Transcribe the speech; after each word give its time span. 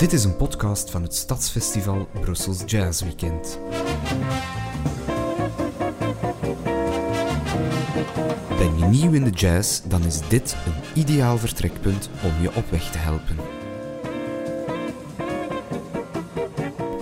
Dit 0.00 0.12
is 0.12 0.24
een 0.24 0.36
podcast 0.36 0.90
van 0.90 1.02
het 1.02 1.14
Stadsfestival 1.14 2.08
Brussels 2.20 2.62
Jazz 2.66 3.02
Weekend. 3.02 3.58
Ben 8.58 8.78
je 8.78 8.84
nieuw 8.84 9.12
in 9.12 9.24
de 9.24 9.30
jazz, 9.30 9.80
dan 9.82 10.04
is 10.04 10.28
dit 10.28 10.56
een 10.66 11.00
ideaal 11.00 11.38
vertrekpunt 11.38 12.10
om 12.22 12.42
je 12.42 12.54
op 12.54 12.70
weg 12.70 12.90
te 12.90 12.98
helpen. 12.98 13.59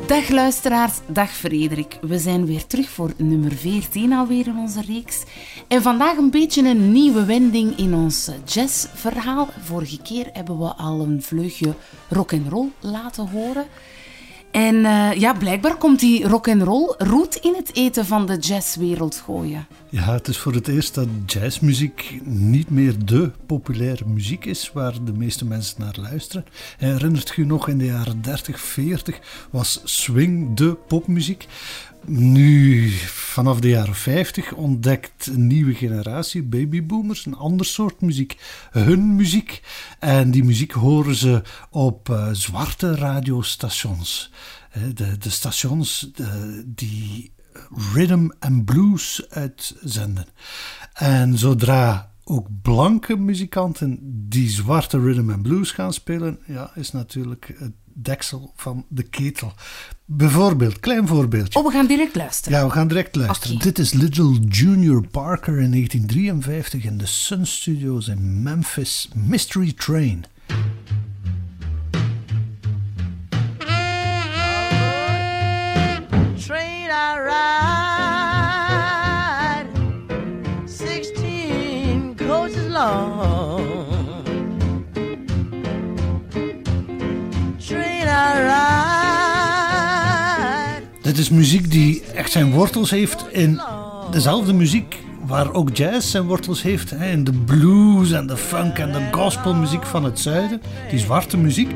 Dag 0.08 0.28
luisteraars, 0.28 1.00
dag 1.06 1.30
Frederik. 1.30 1.98
We 2.00 2.18
zijn 2.18 2.46
weer 2.46 2.66
terug 2.66 2.88
voor 2.88 3.12
nummer 3.16 3.52
14 3.52 4.12
alweer 4.12 4.46
in 4.46 4.56
onze 4.56 4.80
reeks. 4.80 5.24
En 5.66 5.82
vandaag 5.82 6.16
een 6.16 6.30
beetje 6.30 6.68
een 6.68 6.92
nieuwe 6.92 7.24
wending 7.24 7.76
in 7.76 7.94
ons 7.94 8.30
jazzverhaal. 8.44 9.48
Vorige 9.60 10.02
keer 10.02 10.30
hebben 10.32 10.58
we 10.58 10.74
al 10.74 11.00
een 11.00 11.22
vleugje 11.22 11.74
rock 12.08 12.32
and 12.32 12.48
roll 12.48 12.68
laten 12.80 13.28
horen. 13.28 13.66
En 14.50 14.74
uh, 14.74 15.12
ja, 15.12 15.32
blijkbaar 15.34 15.76
komt 15.76 16.00
die 16.00 16.28
rock 16.28 16.48
and 16.48 16.62
roll 16.62 16.94
roet 16.98 17.36
in 17.36 17.54
het 17.54 17.74
eten 17.74 18.06
van 18.06 18.26
de 18.26 18.36
jazzwereld 18.36 19.22
gooien. 19.24 19.66
Ja, 19.88 20.12
het 20.12 20.28
is 20.28 20.38
voor 20.38 20.54
het 20.54 20.68
eerst 20.68 20.94
dat 20.94 21.08
jazzmuziek 21.26 22.20
niet 22.24 22.70
meer 22.70 22.94
de 23.04 23.30
populaire 23.46 24.04
muziek 24.06 24.44
is 24.44 24.70
waar 24.72 25.04
de 25.04 25.12
meeste 25.12 25.44
mensen 25.44 25.80
naar 25.80 25.96
luisteren. 26.00 26.44
Herinnert 26.78 27.32
je 27.36 27.46
nog, 27.46 27.68
in 27.68 27.78
de 27.78 27.84
jaren 27.84 28.22
30, 28.22 28.60
40 28.60 29.18
was 29.50 29.80
swing 29.84 30.56
de 30.56 30.76
popmuziek. 30.86 31.46
Nu, 32.06 32.90
vanaf 33.06 33.60
de 33.60 33.68
jaren 33.68 33.94
50 33.94 34.52
ontdekt 34.52 35.26
een 35.26 35.46
nieuwe 35.46 35.74
generatie 35.74 36.42
babyboomers 36.42 37.26
een 37.26 37.36
ander 37.36 37.66
soort 37.66 38.00
muziek. 38.00 38.36
Hun 38.70 39.16
muziek. 39.16 39.62
En 39.98 40.30
die 40.30 40.44
muziek 40.44 40.72
horen 40.72 41.14
ze 41.14 41.42
op 41.70 42.08
uh, 42.08 42.28
zwarte 42.32 42.94
radiostations. 42.94 44.32
De, 44.94 45.18
de 45.18 45.30
stations 45.30 46.10
die 46.64 47.32
rhythm 47.92 48.28
en 48.38 48.64
blues 48.64 49.26
uitzenden. 49.28 50.26
En 50.92 51.38
zodra 51.38 52.12
ook 52.24 52.48
blanke 52.62 53.16
muzikanten 53.16 53.98
die 54.28 54.48
zwarte 54.48 55.00
rhythm 55.00 55.30
en 55.30 55.42
blues 55.42 55.70
gaan 55.70 55.92
spelen, 55.92 56.38
ja, 56.46 56.70
is 56.74 56.92
natuurlijk 56.92 57.54
het 57.58 57.72
deksel 58.02 58.52
van 58.56 58.84
de 58.88 59.02
ketel. 59.02 59.52
Bijvoorbeeld, 60.04 60.80
klein 60.80 61.06
voorbeeldje. 61.06 61.58
Oh, 61.58 61.66
we 61.66 61.72
gaan 61.72 61.86
direct 61.86 62.16
luisteren. 62.16 62.58
Ja, 62.58 62.64
we 62.64 62.72
gaan 62.72 62.88
direct 62.88 63.16
luisteren. 63.16 63.58
Dit 63.58 63.78
is 63.78 63.92
Little 63.92 64.38
Junior 64.48 65.06
Parker 65.06 65.60
in 65.60 65.70
1953 65.70 66.84
in 66.84 66.98
de 66.98 67.06
Sun 67.06 67.46
Studios 67.46 68.08
in 68.08 68.42
Memphis, 68.42 69.08
Mystery 69.14 69.72
Train. 69.72 70.24
Train 76.36 76.90
I 76.90 77.18
ride, 77.18 77.67
Dit 91.18 91.26
is 91.26 91.36
muziek 91.36 91.70
die 91.70 92.02
echt 92.14 92.32
zijn 92.32 92.50
wortels 92.50 92.90
heeft 92.90 93.24
in 93.30 93.60
dezelfde 94.10 94.52
muziek 94.52 95.02
waar 95.26 95.52
ook 95.52 95.76
jazz 95.76 96.10
zijn 96.10 96.22
wortels 96.22 96.62
heeft. 96.62 96.92
In 96.92 97.24
de 97.24 97.32
blues 97.32 98.12
en 98.12 98.26
de 98.26 98.36
funk 98.36 98.78
en 98.78 98.92
de 98.92 99.08
gospelmuziek 99.10 99.86
van 99.86 100.04
het 100.04 100.20
zuiden. 100.20 100.62
Die 100.90 100.98
zwarte 100.98 101.36
muziek. 101.36 101.70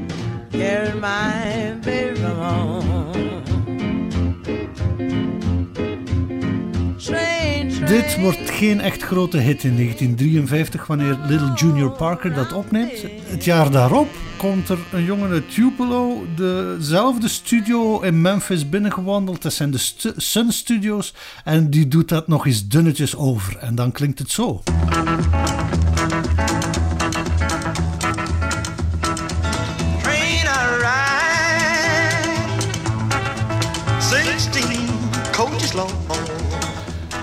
Dit 7.92 8.20
wordt 8.20 8.50
geen 8.50 8.80
echt 8.80 9.03
grote 9.03 9.36
hit 9.36 9.64
in 9.64 9.76
1953 9.76 10.86
wanneer 10.86 11.19
Little 11.28 11.53
Junior 11.54 11.91
Parker 11.91 12.34
dat 12.34 12.53
opneemt. 12.53 13.04
Het 13.25 13.44
jaar 13.44 13.70
daarop 13.70 14.08
komt 14.36 14.69
er 14.69 14.78
een 14.92 15.04
jongen 15.04 15.30
uit 15.30 15.54
Tupelo 15.54 16.26
dezelfde 16.36 17.28
studio 17.28 18.00
in 18.00 18.20
Memphis 18.20 18.69
binnengewandeld. 18.69 19.42
Dat 19.42 19.53
zijn 19.53 19.70
de 19.70 20.12
Sun 20.16 20.53
Studios. 20.53 21.14
En 21.44 21.70
die 21.70 21.88
doet 21.88 22.08
dat 22.08 22.28
nog 22.28 22.47
eens 22.47 22.69
dunnetjes 22.69 23.16
over. 23.16 23.56
En 23.56 23.75
dan 23.75 23.92
klinkt 23.92 24.19
het 24.19 24.30
zo. 24.30 24.62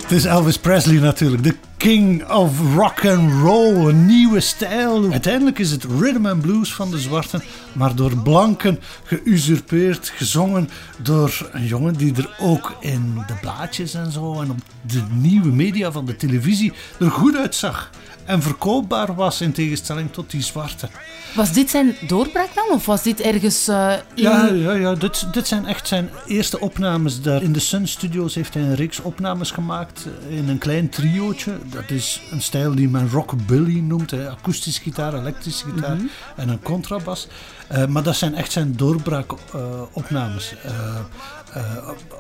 Het 0.09 0.17
is 0.17 0.25
Elvis 0.25 0.57
Presley 0.57 0.99
natuurlijk, 0.99 1.43
de 1.43 1.55
king 1.77 2.29
of 2.29 2.75
rock 2.75 3.05
and 3.05 3.31
roll, 3.41 3.87
een 3.87 4.05
nieuwe 4.05 4.39
stijl. 4.39 5.11
Uiteindelijk 5.11 5.59
is 5.59 5.71
het 5.71 5.83
rhythm 5.83 6.25
and 6.25 6.41
blues 6.41 6.73
van 6.73 6.91
de 6.91 6.99
zwarten, 6.99 7.43
maar 7.73 7.95
door 7.95 8.17
blanken 8.17 8.79
geusurpeerd, 9.03 10.11
gezongen 10.15 10.69
door 11.01 11.49
een 11.51 11.65
jongen 11.65 11.93
die 11.93 12.15
er 12.15 12.35
ook 12.39 12.75
in 12.79 13.23
de 13.27 13.33
blaadjes 13.41 13.93
en 13.93 14.11
zo 14.11 14.41
en 14.41 14.51
op 14.51 14.57
de 14.81 15.03
nieuwe 15.11 15.51
media 15.51 15.91
van 15.91 16.05
de 16.05 16.15
televisie 16.15 16.73
er 16.99 17.11
goed 17.11 17.35
uitzag. 17.35 17.89
En 18.29 18.41
verkoopbaar 18.41 19.15
was 19.15 19.41
in 19.41 19.51
tegenstelling 19.51 20.11
tot 20.11 20.31
die 20.31 20.41
zwarte. 20.41 20.89
Was 21.35 21.53
dit 21.53 21.69
zijn 21.69 21.95
doorbraak 22.07 22.53
dan? 22.55 22.69
Of 22.69 22.85
was 22.85 23.03
dit 23.03 23.21
ergens 23.21 23.67
eh, 23.67 23.93
in... 24.13 24.23
Ja, 24.23 24.45
ja, 24.45 24.71
ja 24.71 24.95
dit, 24.95 25.33
dit 25.33 25.47
zijn 25.47 25.65
echt 25.65 25.87
zijn 25.87 26.09
eerste 26.25 26.59
opnames. 26.59 27.21
Daar 27.21 27.43
in 27.43 27.53
de 27.53 27.59
Sun 27.59 27.87
Studios 27.87 28.35
heeft 28.35 28.53
hij 28.53 28.63
een 28.63 28.75
reeks 28.75 28.99
opnames 28.99 29.51
gemaakt 29.51 30.07
eh, 30.29 30.37
in 30.37 30.49
een 30.49 30.57
klein 30.57 30.89
triootje. 30.89 31.57
Dat 31.65 31.89
is 31.89 32.21
een 32.31 32.41
stijl 32.41 32.75
die 32.75 32.89
men 32.89 33.09
rockabilly 33.09 33.79
noemt. 33.79 34.11
Hè. 34.11 34.29
Akoestische 34.29 34.81
gitaar, 34.81 35.13
elektrische 35.13 35.65
gitaar 35.65 35.97
en 36.35 36.49
een 36.49 36.61
contrabas. 36.61 37.27
Eh, 37.67 37.85
maar 37.85 38.03
dat 38.03 38.15
zijn 38.15 38.35
echt 38.35 38.51
zijn 38.51 38.75
doorbraak-opnames. 38.75 40.53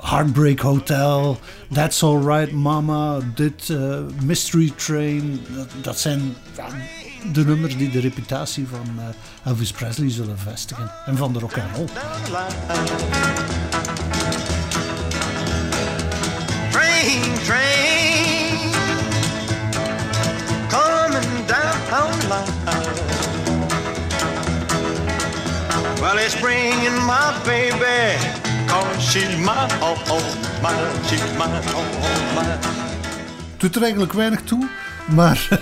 Heartbreak 0.01 0.59
Hotel, 0.59 1.37
That's 1.71 2.03
Alright 2.03 2.51
Mama, 2.51 3.19
dit 3.35 3.69
eh, 3.69 3.99
Mystery 4.23 4.71
Train. 4.75 5.45
Dat, 5.81 5.99
zijn 5.99 6.35
de 7.31 7.45
nummers 7.45 7.77
die 7.77 7.89
de 7.89 7.99
reputatie 7.99 8.67
van 8.67 8.99
eh, 8.99 9.49
Elvis 9.49 9.71
Presley 9.71 10.09
zullen 10.09 10.39
vestigen. 10.39 10.91
En 11.05 11.17
van 11.17 11.33
de 11.33 11.39
rock 11.39 11.57
and 11.57 11.75
roll. 11.75 11.87
Train, 16.71 17.21
train, 17.43 18.71
coming 20.69 21.45
down 21.45 22.27
line. 22.27 23.09
Well, 26.01 26.17
it's 26.17 26.33
bringing 26.39 26.95
my 27.05 27.33
baby, 27.43 28.38
cause 28.79 29.11
she's 29.11 29.37
my 29.37 29.67
oh, 29.81 29.97
my, 30.63 30.73
she's 31.07 31.23
my 31.37 31.47
oh, 31.75 31.87
my. 32.35 32.57
doet 33.57 33.75
er 33.75 33.81
eigenlijk 33.81 34.13
weinig 34.13 34.41
toe, 34.41 34.67
maar 35.07 35.47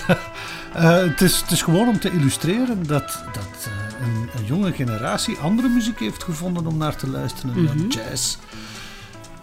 eh, 0.74 0.98
het, 0.98 1.22
is, 1.22 1.42
het 1.42 1.52
is 1.52 1.62
gewoon 1.62 1.88
om 1.88 2.00
te 2.00 2.12
illustreren 2.12 2.88
dat, 2.88 3.24
dat 3.34 3.66
eh, 3.66 4.06
een, 4.08 4.30
een 4.36 4.46
jonge 4.46 4.74
generatie 4.74 5.38
andere 5.38 5.68
muziek 5.68 6.00
heeft 6.00 6.24
gevonden 6.24 6.66
om 6.68 6.78
naar 6.78 6.96
te 6.96 7.10
luisteren 7.10 7.66
dan 7.66 7.88
jazz. 7.88 8.38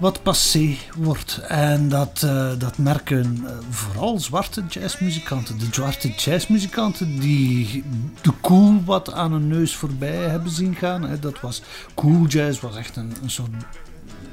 Wat 0.05 0.23
passé 0.23 0.77
wordt. 0.97 1.39
En 1.49 1.89
dat, 1.89 2.23
eh, 2.23 2.51
dat 2.59 2.79
merken 2.79 3.45
eh, 3.47 3.53
vooral 3.71 4.19
zwarte 4.21 4.65
jazzmuzikanten. 4.69 5.59
De 5.59 5.67
zwarte 5.71 6.09
jazzmuzikanten 6.09 7.21
die 7.21 7.85
de 8.21 8.33
cool 8.41 8.83
wat 8.85 9.13
aan 9.13 9.33
hun 9.33 9.49
neus 9.49 9.77
voorbij 9.77 10.29
hebben 10.29 10.51
zien 10.51 10.75
gaan. 10.75 11.03
Hè. 11.03 11.19
Dat 11.19 11.41
was, 11.41 11.63
cool 11.95 12.27
jazz 12.27 12.61
was 12.61 12.77
echt 12.77 12.97
een, 12.97 13.13
een 13.23 13.31
soort 13.31 13.51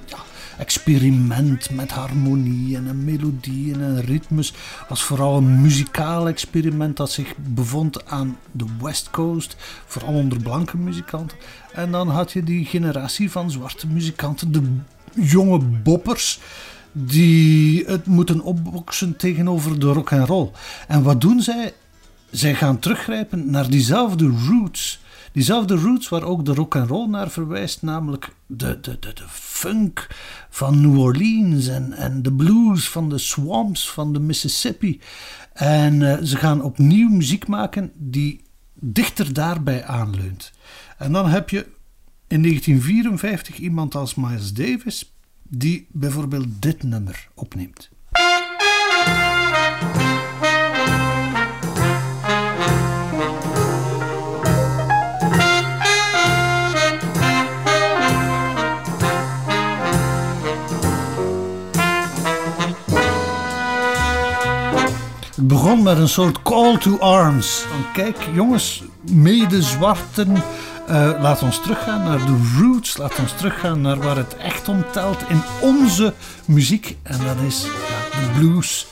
ja, 0.05 0.17
experiment 0.57 1.69
met 1.69 1.91
harmonie 1.91 2.75
en 2.75 2.85
een 2.85 3.03
melodie 3.03 3.73
en 3.73 3.81
een 3.81 4.01
ritmes. 4.01 4.53
Was 4.89 5.03
vooral 5.03 5.37
een 5.37 5.61
muzikaal 5.61 6.27
experiment 6.27 6.97
dat 6.97 7.11
zich 7.11 7.33
bevond 7.37 8.09
aan 8.09 8.37
de 8.51 8.65
West 8.81 9.09
Coast, 9.09 9.55
vooral 9.85 10.13
onder 10.13 10.41
blanke 10.41 10.77
muzikanten. 10.77 11.37
En 11.73 11.91
dan 11.91 12.09
had 12.09 12.31
je 12.31 12.43
die 12.43 12.65
generatie 12.65 13.31
van 13.31 13.51
zwarte 13.51 13.87
muzikanten, 13.87 14.51
de 14.51 14.61
jonge 15.15 15.59
boppers. 15.59 16.39
Die 16.91 17.85
het 17.85 18.05
moeten 18.05 18.41
opboksen 18.41 19.15
tegenover 19.15 19.79
de 19.79 19.91
rock 19.91 20.13
and 20.13 20.27
roll. 20.27 20.49
En 20.87 21.03
wat 21.03 21.21
doen 21.21 21.41
zij? 21.41 21.73
Zij 22.31 22.55
gaan 22.55 22.79
teruggrijpen 22.79 23.51
naar 23.51 23.69
diezelfde 23.69 24.33
roots. 24.47 24.99
Diezelfde 25.31 25.75
roots 25.75 26.09
waar 26.09 26.23
ook 26.23 26.45
de 26.45 26.53
rock 26.53 26.75
and 26.75 26.89
roll 26.89 27.07
naar 27.07 27.29
verwijst, 27.29 27.81
namelijk 27.81 28.29
de, 28.45 28.79
de, 28.81 28.97
de, 28.99 29.13
de 29.13 29.23
funk 29.29 30.07
van 30.49 30.81
New 30.81 30.99
Orleans 30.99 31.67
en, 31.67 31.93
en 31.93 32.21
de 32.21 32.31
blues 32.31 32.89
van 32.89 33.09
de 33.09 33.17
swamps 33.17 33.91
van 33.91 34.13
de 34.13 34.19
Mississippi. 34.19 34.99
En 35.53 36.11
eh, 36.11 36.23
ze 36.23 36.37
gaan 36.37 36.61
opnieuw 36.61 37.09
muziek 37.09 37.47
maken 37.47 37.91
die 37.95 38.43
dichter 38.73 39.33
daarbij 39.33 39.85
aanleunt. 39.85 40.51
En 40.97 41.11
dan 41.11 41.29
heb 41.29 41.49
je 41.49 41.65
in 42.31 42.41
1954 42.41 43.57
iemand 43.57 43.95
als 43.95 44.15
Miles 44.15 44.53
Davis 44.53 45.13
die 45.43 45.87
bijvoorbeeld 45.91 46.47
dit 46.59 46.83
nummer 46.83 47.27
opneemt. 47.33 47.89
Het 65.35 65.47
begon 65.47 65.83
met 65.83 65.97
een 65.97 66.09
soort 66.09 66.41
call 66.41 66.77
to 66.77 66.97
arms. 66.97 67.65
Kijk 67.93 68.17
jongens, 68.33 68.83
mede-zwarten, 69.11 70.35
eh, 70.35 70.41
laat 70.97 71.41
ons 71.41 71.61
teruggaan 71.61 72.03
naar 72.03 72.25
de 72.25 72.51
roots. 72.59 72.97
Laat 72.97 73.19
ons 73.19 73.33
teruggaan 73.33 73.81
naar 73.81 73.97
waar 73.97 74.17
het 74.17 74.35
echt 74.37 74.67
om 74.67 74.83
telt 74.91 75.29
in 75.29 75.41
onze 75.61 76.13
muziek. 76.45 76.97
En 77.03 77.17
dat 77.17 77.37
is 77.47 77.63
ja, 77.63 78.19
de 78.19 78.39
blues. 78.39 78.87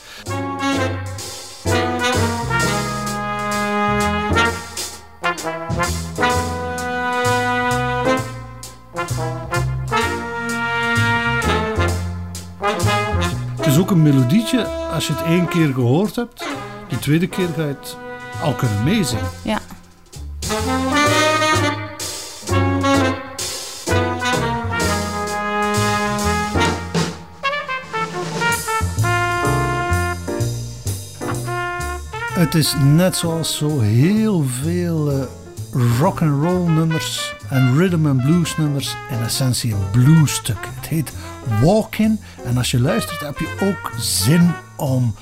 Het 13.56 13.66
is 13.66 13.78
ook 13.78 13.90
een 13.90 14.02
melodietje, 14.02 14.66
als 14.66 15.06
je 15.06 15.12
het 15.12 15.22
één 15.22 15.48
keer 15.48 15.72
gehoord 15.74 16.16
hebt, 16.16 16.44
de 16.88 16.98
tweede 16.98 17.26
keer 17.26 17.48
ga 17.56 17.62
je 17.62 17.68
het 17.80 17.96
al 18.42 18.54
kunnen 18.54 18.84
meezingen. 18.84 19.24
Ja. 19.42 19.58
Het 32.50 32.58
is 32.58 32.74
net 32.82 33.16
zoals 33.16 33.56
zo 33.56 33.80
heel 33.80 34.44
veel 34.62 35.10
eh, 35.10 35.24
rock 35.98 36.22
and 36.22 36.42
roll 36.42 36.68
nummers 36.68 37.34
en 37.48 37.76
rhythm 37.76 38.06
and 38.06 38.22
blues 38.22 38.56
nummers 38.56 38.96
in 39.10 39.18
essentie 39.22 39.74
een 39.74 39.90
bluesstuk. 39.90 40.68
Het 40.74 40.88
heet 40.88 41.12
Walkin' 41.62 42.20
en 42.44 42.56
als 42.56 42.70
je 42.70 42.80
luistert 42.80 43.20
heb 43.20 43.38
je 43.38 43.56
ook 43.60 43.92
zin 43.98 44.52
om 44.76 45.14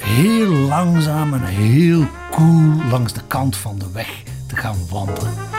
heel 0.00 0.48
langzaam 0.48 1.34
en 1.34 1.44
heel 1.44 2.06
cool 2.30 2.88
langs 2.90 3.12
de 3.12 3.22
kant 3.26 3.56
van 3.56 3.78
de 3.78 3.90
weg 3.92 4.22
te 4.46 4.56
gaan 4.56 4.76
wandelen. 4.90 5.53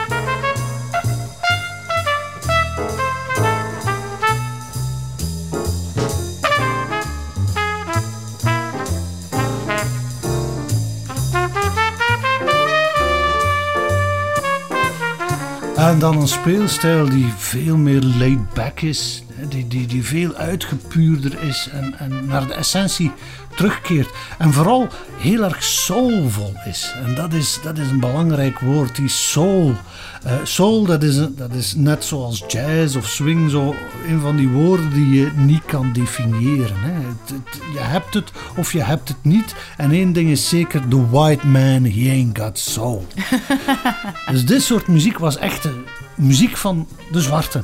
En 15.86 15.98
dan 15.98 16.20
een 16.20 16.28
speelstijl 16.28 17.08
die 17.08 17.32
veel 17.36 17.76
meer 17.76 18.02
laid 18.02 18.54
back 18.54 18.80
is, 18.80 19.22
die, 19.48 19.68
die, 19.68 19.86
die 19.86 20.04
veel 20.04 20.34
uitgepuurder 20.34 21.42
is 21.42 21.68
en, 21.72 21.94
en 21.98 22.26
naar 22.26 22.46
de 22.46 22.54
essentie 22.54 23.12
terugkeert. 23.56 24.08
En 24.38 24.52
vooral 24.52 24.88
heel 25.18 25.42
erg 25.44 25.62
soulvol 25.62 26.52
is. 26.68 26.94
En 27.04 27.14
dat 27.14 27.32
is, 27.32 27.58
dat 27.62 27.78
is 27.78 27.88
een 27.90 28.00
belangrijk 28.00 28.58
woord, 28.58 28.96
die 28.96 29.08
soul. 29.08 29.74
Eh, 30.22 30.32
soul, 30.42 30.84
dat 30.84 31.02
is, 31.02 31.16
dat 31.30 31.52
is 31.54 31.74
net 31.74 32.04
zoals 32.04 32.44
jazz 32.48 32.96
of 32.96 33.06
swing, 33.08 33.50
zo 33.50 33.74
een 34.08 34.20
van 34.20 34.36
die 34.36 34.48
woorden 34.48 34.90
die 34.92 35.08
je 35.20 35.30
niet 35.36 35.64
kan 35.64 35.92
definiëren. 35.92 36.76
Hè. 36.80 36.92
Het- 36.92 37.30
het- 37.30 37.60
je 37.72 37.78
hebt 37.80 38.14
het 38.14 38.30
of 38.56 38.72
je 38.72 38.82
hebt 38.82 39.08
het 39.08 39.16
niet. 39.22 39.54
En 39.76 39.90
één 39.90 40.12
ding 40.12 40.30
is 40.30 40.48
zeker, 40.48 40.88
the 40.88 41.08
white 41.10 41.46
man, 41.46 41.84
he 41.84 42.10
ain't 42.10 42.38
got 42.38 42.58
soul. 42.58 43.06
Dus 44.30 44.44
dit 44.46 44.62
soort 44.62 44.86
muziek 44.88 45.18
was 45.18 45.36
echt 45.36 45.68
muziek 46.14 46.56
van 46.56 46.88
de 47.12 47.20
zwarte. 47.20 47.62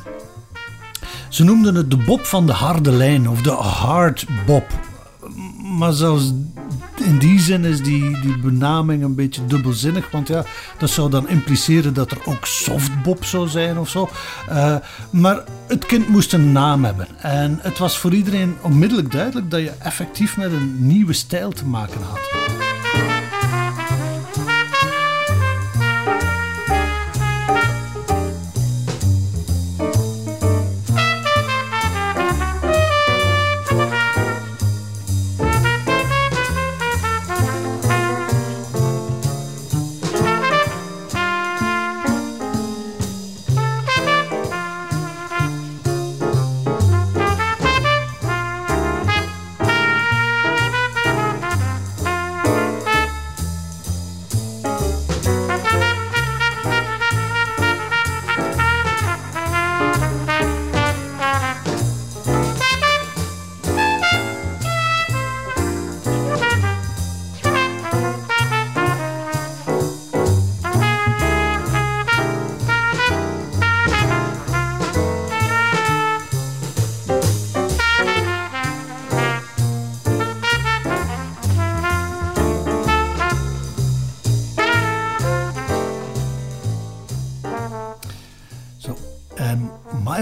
Ze 1.32 1.44
noemden 1.44 1.74
het 1.74 1.90
de 1.90 1.96
Bob 1.96 2.24
van 2.24 2.46
de 2.46 2.52
harde 2.52 2.92
lijn 2.92 3.28
of 3.28 3.42
de 3.42 3.50
hard 3.50 4.26
Bob. 4.46 4.64
Maar 5.78 5.92
zelfs 5.92 6.32
in 7.04 7.18
die 7.18 7.40
zin 7.40 7.64
is 7.64 7.82
die, 7.82 8.20
die 8.20 8.38
benaming 8.38 9.02
een 9.02 9.14
beetje 9.14 9.46
dubbelzinnig. 9.46 10.10
Want 10.10 10.28
ja, 10.28 10.44
dat 10.78 10.90
zou 10.90 11.10
dan 11.10 11.28
impliceren 11.28 11.94
dat 11.94 12.10
er 12.10 12.18
ook 12.24 12.46
softbob 12.46 13.24
zou 13.24 13.48
zijn 13.48 13.78
of 13.78 13.88
zo. 13.88 14.08
Eh, 14.48 14.76
maar 15.10 15.44
het 15.66 15.86
kind 15.86 16.08
moest 16.08 16.32
een 16.32 16.52
naam 16.52 16.84
hebben. 16.84 17.08
En 17.18 17.58
het 17.62 17.78
was 17.78 17.98
voor 17.98 18.12
iedereen 18.12 18.56
onmiddellijk 18.60 19.12
duidelijk 19.12 19.50
dat 19.50 19.60
je 19.60 19.72
effectief 19.78 20.36
met 20.36 20.52
een 20.52 20.86
nieuwe 20.86 21.12
stijl 21.12 21.50
te 21.50 21.66
maken 21.66 22.00
had. 22.02 22.61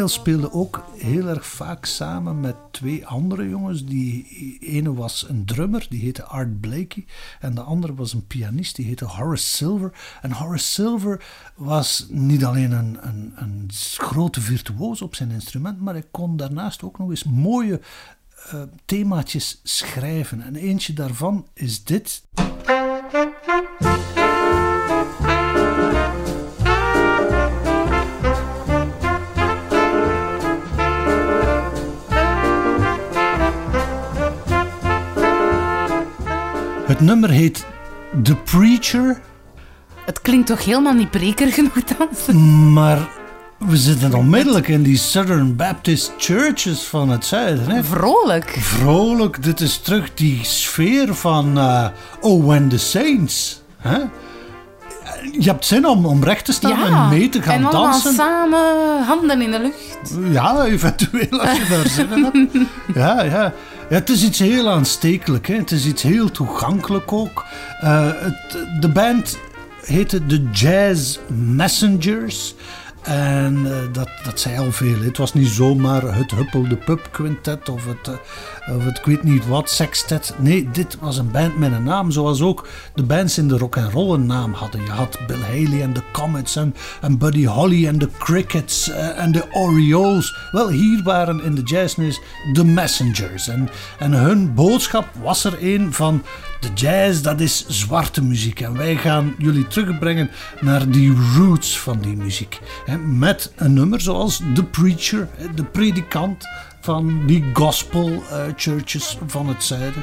Speelde 0.09 0.53
ook 0.53 0.85
heel 0.97 1.27
erg 1.27 1.47
vaak 1.47 1.85
samen 1.85 2.41
met 2.41 2.57
twee 2.71 3.07
andere 3.07 3.49
jongens. 3.49 3.85
Die 3.85 4.59
ene 4.61 4.95
was 4.95 5.27
een 5.29 5.45
drummer, 5.45 5.87
die 5.89 6.01
heette 6.01 6.25
Art 6.25 6.61
Blakey. 6.61 7.05
En 7.41 7.55
de 7.55 7.61
andere 7.61 7.95
was 7.95 8.13
een 8.13 8.27
pianist, 8.27 8.77
die 8.77 8.87
heette 8.87 9.05
Horace 9.05 9.47
Silver. 9.47 9.93
En 10.23 10.33
Horace 10.33 10.65
Silver 10.65 11.25
was 11.55 12.07
niet 12.09 12.45
alleen 12.45 12.73
een, 12.73 12.99
een, 13.01 13.33
een 13.37 13.69
grote 13.97 14.41
virtuoos 14.41 15.03
op 15.03 15.15
zijn 15.15 15.31
instrument, 15.31 15.81
maar 15.81 15.95
hij 15.95 16.07
kon 16.11 16.37
daarnaast 16.37 16.83
ook 16.83 16.99
nog 16.99 17.11
eens 17.11 17.25
mooie 17.25 17.81
eh, 18.51 18.63
themaatjes 18.85 19.61
schrijven. 19.63 20.43
En 20.43 20.57
eentje 20.57 20.93
daarvan 20.93 21.47
is 21.55 21.85
dit. 21.85 22.23
Het 37.01 37.09
nummer 37.09 37.31
heet 37.31 37.67
The 38.23 38.37
Preacher, 38.37 39.21
Het 40.05 40.21
klinkt 40.21 40.47
toch 40.47 40.65
helemaal 40.65 40.93
niet 40.93 41.11
preker 41.11 41.53
genoeg 41.53 41.85
dan? 41.85 42.73
maar 42.73 43.09
we 43.59 43.77
zitten 43.77 44.15
onmiddellijk 44.15 44.69
in 44.69 44.83
die 44.83 44.97
Southern 44.97 45.57
Baptist 45.57 46.13
Churches 46.19 46.83
van 46.83 47.09
het 47.09 47.25
zuiden. 47.25 47.69
Hè? 47.69 47.85
Vrolijk. 47.85 48.51
Vrolijk, 48.61 49.43
dit 49.43 49.61
is 49.61 49.79
terug 49.79 50.15
die 50.15 50.41
sfeer 50.45 51.15
van 51.15 51.59
eh, 51.59 51.87
Oh 52.21 52.47
When 52.47 52.69
the 52.69 52.79
Saints. 52.79 53.63
Hè? 53.77 53.99
Je 55.39 55.51
hebt 55.51 55.65
zin 55.65 55.87
om, 55.87 56.07
om 56.07 56.25
recht 56.25 56.45
te 56.45 56.53
staan 56.53 56.85
en 56.85 57.09
mee 57.09 57.29
te 57.29 57.43
gaan 57.43 57.55
en 57.55 57.65
allemaal 57.65 57.91
dansen. 57.91 58.15
samen, 58.15 59.03
handen 59.07 59.43
in 59.43 59.51
de 59.51 59.61
lucht. 59.61 60.33
Ja, 60.33 60.65
eventueel 60.65 61.41
als 61.41 61.59
je 61.59 61.67
daar 61.69 61.89
zin 61.89 62.13
in 62.13 62.25
hebt. 62.25 62.69
Ja, 62.95 63.23
ja. 63.23 63.43
ja, 63.89 63.95
het 63.95 64.09
is 64.09 64.25
iets 64.25 64.39
heel 64.39 64.69
aanstekelijk. 64.69 65.47
Hè. 65.47 65.55
Het 65.55 65.71
is 65.71 65.87
iets 65.87 66.03
heel 66.03 66.31
toegankelijk 66.31 67.13
ook. 67.13 67.45
Eh, 67.81 68.09
het, 68.15 68.67
de 68.81 68.89
band 68.89 69.39
heette 69.85 70.27
The 70.27 70.43
Jazz 70.53 71.19
Messengers. 71.27 72.55
En 73.03 73.67
eh, 73.67 73.93
dat, 73.93 74.09
dat 74.25 74.41
zei 74.41 74.59
al 74.59 74.73
veel. 74.73 75.01
Het 75.01 75.17
was 75.17 75.35
niet 75.35 75.49
zomaar 75.49 76.03
het 76.03 76.31
Huppel 76.31 76.69
de 76.69 76.77
Pub 76.77 77.09
Quintet 77.11 77.69
of 77.69 77.87
het, 77.87 78.09
eh, 78.09 78.77
of 78.77 78.85
het 78.85 78.99
ik 78.99 79.05
weet 79.05 79.23
niet 79.23 79.47
wat 79.47 79.71
sextet. 79.71 80.35
Nee, 80.39 80.71
dit 80.71 80.97
was 81.01 81.17
een 81.17 81.31
band 81.31 81.59
met 81.59 81.73
een 81.73 81.83
naam. 81.83 82.11
Zoals 82.11 82.43
ook 82.43 82.69
de 82.95 83.03
bands 83.03 83.39
in 83.39 83.49
de 83.49 83.59
rock 83.59 83.77
and 83.77 83.93
roll 83.93 84.15
een 84.15 84.27
naam 84.27 84.53
hadden. 84.53 84.85
Je 84.85 84.91
had 84.91 85.19
Bill 85.27 85.41
Haley 85.41 85.83
en 85.83 85.93
de 85.93 86.03
Comets 86.13 86.57
en, 86.57 86.75
en 87.01 87.19
Buddy 87.19 87.45
Holly 87.45 87.87
en 87.87 87.99
de 87.99 88.09
Crickets 88.19 88.91
eh, 88.91 89.23
en 89.23 89.33
de 89.33 89.45
Orioles. 89.53 90.37
Wel, 90.51 90.69
hier 90.69 91.03
waren 91.03 91.43
in 91.43 91.55
de 91.55 91.63
jazznews 91.63 92.21
de 92.53 92.65
Messengers. 92.65 93.49
En, 93.49 93.69
en 93.99 94.13
hun 94.13 94.55
boodschap 94.55 95.07
was 95.23 95.45
er 95.45 95.57
een 95.61 95.93
van 95.93 96.23
de 96.61 96.73
jazz, 96.75 97.21
dat 97.21 97.41
is 97.41 97.67
zwarte 97.69 98.23
muziek. 98.23 98.61
En 98.61 98.77
wij 98.77 98.97
gaan 98.97 99.35
jullie 99.39 99.67
terugbrengen 99.67 100.31
naar 100.61 100.91
die 100.91 101.15
roots 101.37 101.79
van 101.79 101.99
die 102.01 102.17
muziek. 102.17 102.61
Met 103.05 103.53
een 103.57 103.73
nummer 103.73 104.01
zoals 104.01 104.43
The 104.55 104.65
Preacher, 104.65 105.29
de 105.55 105.65
predikant 105.65 106.45
van 106.81 107.27
die 107.27 107.45
gospel 107.53 108.23
eh, 108.31 108.43
churches 108.57 109.19
van 109.27 109.49
het 109.49 109.65
zuiden. 109.65 110.03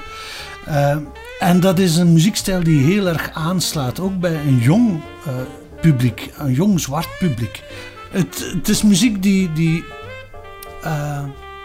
Eh, 0.65 0.97
en 1.39 1.59
dat 1.59 1.79
is 1.79 1.95
een 1.95 2.13
muziekstijl 2.13 2.63
die 2.63 2.83
heel 2.83 3.07
erg 3.07 3.31
aanslaat, 3.33 3.99
ook 3.99 4.19
bij 4.19 4.35
een 4.35 4.57
jong 4.57 5.01
eh, 5.25 5.33
publiek, 5.81 6.31
een 6.37 6.53
jong 6.53 6.79
zwart 6.79 7.09
publiek. 7.19 7.63
Het, 8.11 8.51
het 8.55 8.69
is 8.69 8.83
muziek 8.83 9.23
die, 9.23 9.53
die 9.53 9.83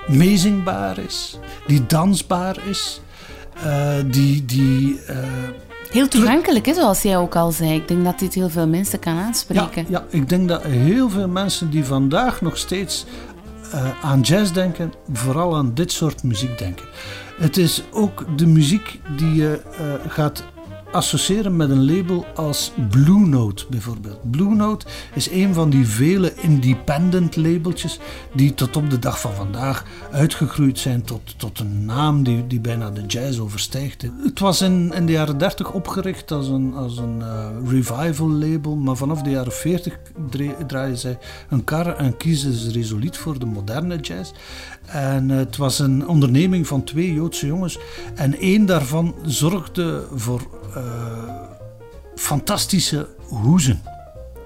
meezingbaar 0.07 0.99
is, 0.99 1.39
die 1.67 1.87
dansbaar 1.87 2.57
is, 2.69 3.01
die, 4.11 4.45
die 4.45 5.01
eh, 5.07 5.17
Heel 5.91 6.09
toegankelijk, 6.09 6.67
hè, 6.67 6.75
zoals 6.75 7.03
jij 7.03 7.17
ook 7.17 7.37
al 7.37 7.53
zei. 7.53 7.75
Ik 7.75 7.89
denk 7.89 8.05
dat 8.05 8.19
dit 8.19 8.35
heel 8.35 8.49
veel 8.51 8.67
mensen 8.69 8.99
kan 8.99 9.15
Ja, 9.15 9.23
aanspreken. 9.23 9.87
ja, 9.89 10.05
ik 10.09 10.29
denk 10.29 10.49
dat 10.49 10.63
heel 10.63 11.11
veel 11.11 11.29
mensen 11.29 11.71
die 11.71 11.85
vandaag 11.85 12.41
nog 12.41 12.57
steeds 12.57 13.05
eh, 13.73 13.91
aan 14.03 14.21
jazz 14.21 14.53
denken, 14.53 14.93
vooral 15.13 15.57
aan 15.57 15.75
dit 15.75 15.93
soort 15.93 16.23
muziek 16.23 16.59
denken. 16.59 16.87
Het 17.39 17.57
is 17.57 17.83
ook 17.91 18.25
de 18.37 18.47
muziek 18.47 19.01
die 19.17 19.35
je 19.35 19.61
eh, 19.79 20.11
gaat 20.13 20.45
associëren 20.93 21.57
met 21.57 21.71
een 21.71 21.97
label 21.97 22.27
als 22.35 22.73
Blue 22.91 23.27
Note 23.27 23.65
bijvoorbeeld. 23.71 24.31
Blue 24.31 24.55
Note 24.55 24.87
is 25.15 25.31
een 25.31 25.55
van 25.55 25.71
die 25.71 25.87
vele 25.87 26.35
independent 26.35 27.37
labeltjes 27.37 27.99
die 28.35 28.55
tot 28.55 28.77
op 28.77 28.91
de 28.91 28.99
dag 28.99 29.21
van 29.21 29.35
vandaag 29.35 29.85
uitgegroeid 30.11 30.79
zijn 30.79 31.03
tot, 31.03 31.39
tot 31.39 31.59
een 31.59 31.85
naam 31.85 32.23
die, 32.23 32.47
die 32.47 32.61
bijna 32.61 32.91
de 32.91 33.07
jazz 33.07 33.39
overstijgt. 33.39 34.03
Het 34.25 34.39
was 34.39 34.61
in, 34.61 34.93
in 34.95 35.07
de 35.07 35.13
jaren 35.13 35.39
30 35.39 35.73
opgericht 35.73 36.31
als 36.31 36.49
een, 36.49 36.75
als 36.75 36.99
een 36.99 37.23
eh, 37.23 37.49
revival 37.67 38.31
label, 38.31 38.77
maar 38.77 38.97
vanaf 38.97 39.23
de 39.23 39.31
jaren 39.31 39.53
40 39.53 39.99
dra- 40.31 40.65
draaien 40.67 40.99
zij 40.99 41.19
hun 41.49 41.65
kar 41.65 41.97
en 41.97 42.17
kiezen 42.17 42.53
ze 42.53 42.71
resoluut 42.71 43.17
voor 43.17 43.39
de 43.39 43.47
moderne 43.47 43.97
jazz. 43.97 44.33
En 44.87 45.31
eh, 45.31 45.37
het 45.37 45.57
was 45.57 45.79
een 45.79 46.09
onderneming 46.09 46.67
van 46.67 46.85
twee 46.85 47.15
Joodse 47.15 47.47
jongens 47.47 47.79
en 48.15 48.39
één 48.39 48.67
daarvan 48.67 49.15
zorgde 49.23 50.07
voor 50.15 50.41
fantastische 52.15 53.09
hoezen. 53.29 53.83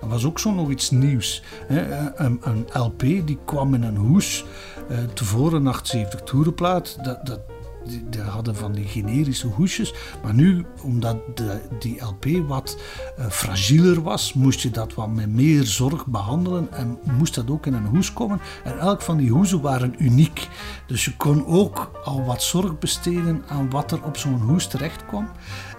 Dat 0.01 0.11
was 0.11 0.25
ook 0.25 0.39
zo 0.39 0.55
nog 0.55 0.71
iets 0.71 0.91
nieuws. 0.91 1.43
Een, 1.69 2.41
een 2.43 2.67
LP 2.73 3.01
die 3.01 3.39
kwam 3.45 3.75
in 3.75 3.83
een 3.83 3.97
hoes. 3.97 4.45
eh 4.89 4.99
tevoren 5.15 5.61
een 5.61 5.67
78 5.67 6.21
toerenplaat. 6.21 6.97
Dat, 7.03 7.27
dat, 7.27 7.41
die, 7.87 8.21
hadden 8.21 8.57
van 8.57 8.73
die 8.73 8.85
generische 8.85 9.47
hoesjes. 9.47 9.95
Maar 10.23 10.35
nu, 10.35 10.65
omdat 10.83 11.17
de, 11.35 11.61
die 11.79 12.05
LP 12.05 12.49
wat 12.49 12.79
eh, 13.17 13.27
fragieler 13.27 14.03
was, 14.03 14.33
moest 14.33 14.61
je 14.61 14.71
dat 14.71 14.95
wat 14.95 15.09
met 15.09 15.29
meer 15.29 15.65
zorg 15.65 16.07
behandelen. 16.07 16.73
En 16.73 16.99
moest 17.17 17.35
dat 17.35 17.51
ook 17.51 17.67
in 17.67 17.75
een 17.75 17.87
hoes 17.87 18.13
komen. 18.13 18.41
En 18.65 18.79
elk 18.79 19.03
van 19.03 19.17
die 19.17 19.31
hoezen 19.31 19.61
waren 19.61 19.95
uniek. 19.99 20.49
Dus 20.87 21.05
je 21.05 21.17
kon 21.17 21.47
ook 21.47 21.91
al 22.05 22.25
wat 22.25 22.43
zorg 22.43 22.79
besteden 22.79 23.45
aan 23.49 23.71
wat 23.71 23.93
er 23.93 24.05
op 24.05 24.17
zo'n 24.17 24.41
hoes 24.41 24.67
terecht 24.67 25.07
kwam. 25.07 25.29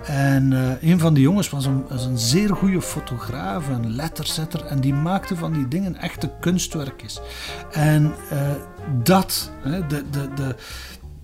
En 0.08 0.54
eh, 0.54 0.90
een 0.90 1.00
van 1.00 1.14
die 1.14 1.24
jongens 1.24 1.50
was 1.50 1.66
een, 1.66 1.86
een 1.90 2.18
zeer 2.18 2.56
goede 2.56 2.82
fotograaf, 2.82 3.68
een 3.68 3.96
letterzetter. 3.96 4.66
En 4.66 4.80
die 4.80 4.94
maakte 4.94 5.36
van 5.36 5.54
die 5.54 5.68
dingen 5.68 5.96
echte 5.96 6.32
kunstwerkjes. 6.40 7.20
En 7.72 8.14
eh, 8.30 8.40
dat, 9.04 9.52
hè, 9.62 9.88
de, 9.88 10.04
de, 10.10 10.30
de, 10.36 10.56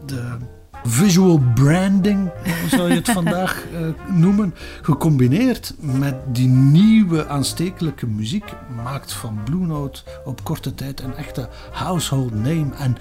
de 0.05 0.37
visual 0.83 1.41
branding, 1.53 2.31
zou 2.69 2.89
je 2.89 2.95
het 2.95 3.09
vandaag 3.21 3.63
eh, 3.73 3.79
noemen, 4.15 4.53
gecombineerd 4.81 5.73
met 5.79 6.15
die 6.27 6.47
nieuwe 6.47 7.27
aanstekelijke 7.27 8.07
muziek, 8.07 8.53
maakt 8.83 9.13
van 9.13 9.39
Blue 9.43 9.65
Note 9.65 10.01
op 10.25 10.43
korte 10.43 10.75
tijd 10.75 11.01
een 11.01 11.15
echte 11.15 11.49
household 11.71 12.33
name. 12.33 12.67
En 12.77 12.97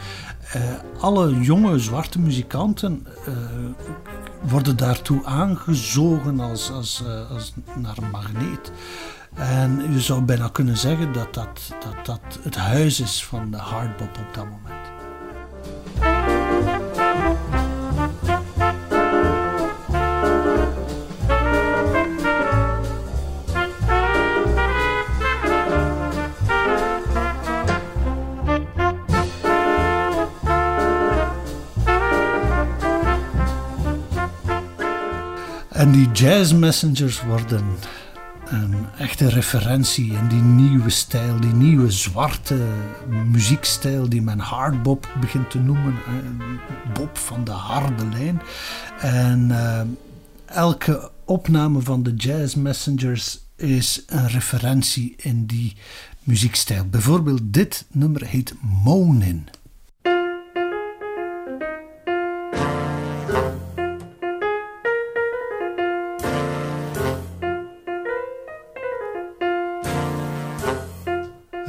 eh, 0.52 0.62
alle 1.00 1.40
jonge 1.40 1.78
zwarte 1.78 2.18
muzikanten 2.18 3.06
eh, 3.26 3.32
worden 4.40 4.76
daartoe 4.76 5.24
aangezogen 5.24 6.40
als, 6.40 6.70
als, 6.70 7.02
als 7.30 7.52
naar 7.74 7.96
een 7.96 8.10
magneet. 8.10 8.72
En 9.34 9.92
je 9.92 10.00
zou 10.00 10.22
bijna 10.22 10.48
kunnen 10.48 10.76
zeggen 10.76 11.12
dat 11.12 11.34
dat, 11.34 11.74
dat, 11.80 12.06
dat 12.06 12.38
het 12.42 12.56
huis 12.56 13.00
is 13.00 13.24
van 13.24 13.50
de 13.50 13.56
hardbop 13.56 14.18
op 14.18 14.34
dat 14.34 14.44
moment. 14.44 16.31
Die 35.92 36.10
jazz 36.10 36.52
messengers 36.52 37.22
worden 37.22 37.64
een 38.44 38.74
echte 38.98 39.28
referentie 39.28 40.12
in 40.12 40.28
die 40.28 40.42
nieuwe 40.42 40.90
stijl, 40.90 41.40
die 41.40 41.52
nieuwe 41.52 41.90
zwarte 41.90 42.66
muziekstijl 43.30 44.08
die 44.08 44.22
men 44.22 44.38
hardbop 44.38 45.16
begint 45.20 45.50
te 45.50 45.58
noemen. 45.58 45.94
Bob 46.94 47.18
van 47.18 47.44
de 47.44 47.50
harde 47.50 48.06
lijn. 48.06 48.42
En 49.00 49.50
eh, 49.50 49.80
elke 50.44 51.10
opname 51.24 51.80
van 51.80 52.02
de 52.02 52.14
jazz 52.14 52.54
messengers 52.54 53.38
is 53.56 54.02
een 54.06 54.28
referentie 54.28 55.14
in 55.16 55.46
die 55.46 55.76
muziekstijl. 56.22 56.86
Bijvoorbeeld 56.86 57.40
dit 57.44 57.84
nummer 57.90 58.26
heet 58.26 58.54
Monin. 58.84 59.48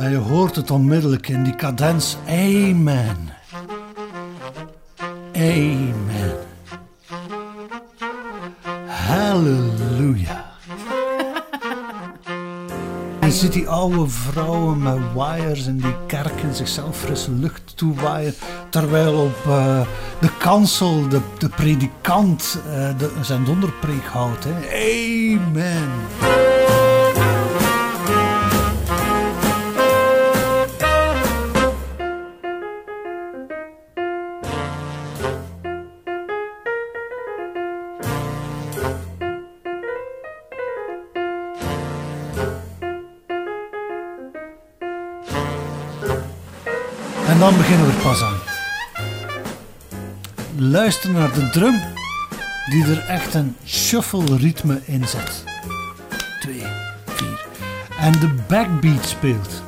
En 0.04 0.12
je 0.12 0.18
hoort 0.18 0.56
het 0.56 0.72
onmiddellijk 0.72 1.28
in 1.28 1.44
die 1.44 1.56
cadens. 1.56 2.18
Amen. 2.28 3.18
Amen. 5.36 6.36
Halleluja. 8.88 10.52
Je 13.22 13.32
ziet 13.32 13.54
die 13.54 13.70
oude 13.70 14.08
vrouwen 14.08 14.82
met 14.82 15.00
wires 15.14 15.66
in 15.66 15.78
die 15.78 15.96
kerken 16.08 16.56
zichzelf 16.56 16.98
frisse 16.98 17.32
lucht 17.32 17.78
toewaaien. 17.78 18.34
Terwijl 18.70 19.14
op 19.14 19.46
eh, 19.46 19.82
de 20.20 20.30
kansel 20.38 21.08
de, 21.08 21.20
de 21.38 21.50
predikant 21.50 22.60
eh, 22.66 22.98
de, 22.98 23.12
zijn 23.22 23.44
donderpreek 23.44 24.06
houdt. 24.06 24.44
Hè. 24.44 24.54
Amen. 25.34 25.90
Dan 47.44 47.58
beginnen 47.58 47.88
we 47.88 47.94
pas 47.94 48.22
aan. 48.22 48.38
Luister 50.58 51.12
naar 51.12 51.34
de 51.34 51.50
drum 51.50 51.82
die 52.70 52.86
er 52.86 53.06
echt 53.06 53.34
een 53.34 53.56
shuffle 53.66 54.38
ritme 54.38 54.82
in 54.86 55.08
zet. 55.08 55.44
Twee, 56.40 56.64
vier. 57.06 57.46
En 58.00 58.12
de 58.12 58.36
backbeat 58.48 59.06
speelt. 59.06 59.64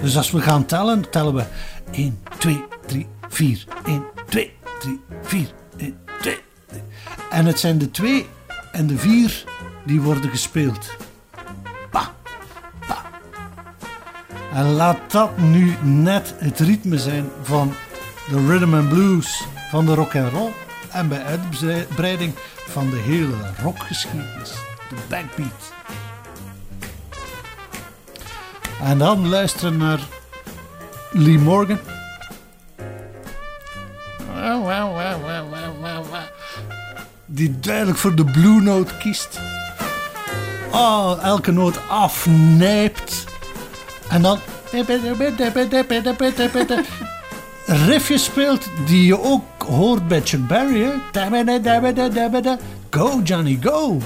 Dus 0.00 0.16
als 0.16 0.30
we 0.30 0.40
gaan 0.40 0.66
tellen, 0.66 1.10
tellen 1.10 1.34
we 1.34 1.44
1, 1.90 2.18
2, 2.38 2.64
3, 2.86 3.06
4. 3.28 3.64
1, 3.84 4.04
2, 4.28 4.52
3, 4.80 5.00
4. 5.22 5.48
1, 5.76 5.96
2, 6.20 6.38
3. 6.68 6.82
En 7.30 7.46
het 7.46 7.60
zijn 7.60 7.78
de 7.78 7.90
2 7.90 8.26
en 8.72 8.86
de 8.86 8.98
4 8.98 9.44
die 9.84 10.00
worden 10.00 10.30
gespeeld. 10.30 11.03
En 14.54 14.72
laat 14.72 15.10
dat 15.10 15.38
nu 15.38 15.76
net 15.82 16.34
het 16.38 16.60
ritme 16.60 16.98
zijn 16.98 17.30
van 17.42 17.74
de 18.28 18.46
rhythm 18.46 18.74
and 18.74 18.88
blues, 18.88 19.44
van 19.70 19.86
de 19.86 19.94
rock 19.94 20.16
and 20.16 20.32
roll 20.32 20.50
en 20.90 21.08
bij 21.08 21.24
uitbreiding 21.24 22.34
van 22.68 22.90
de 22.90 22.96
hele 22.96 23.34
rockgeschiedenis, 23.62 24.52
de 24.88 24.96
backbeat. 25.08 25.72
En 28.82 28.98
dan 28.98 29.28
luisteren 29.28 29.76
naar 29.76 30.00
Lee 31.10 31.38
Morgan. 31.38 31.78
Die 37.26 37.60
duidelijk 37.60 37.98
voor 37.98 38.14
de 38.14 38.24
blue 38.24 38.60
note 38.60 38.96
kiest. 38.96 39.40
Oh, 40.72 41.18
elke 41.22 41.50
noot 41.50 41.88
afnijpt. 41.88 43.33
En 44.14 44.22
dan 44.22 44.38
riffjes 47.66 48.24
speelt 48.24 48.66
die 48.86 49.06
je 49.06 49.20
ook 49.20 49.42
hoort 49.62 50.08
bij 50.08 50.20
Chuck 50.24 50.46
Berry. 50.46 50.82
hè. 50.84 50.90
Go 52.90 53.20
Johnny, 53.24 53.58
go. 53.62 53.98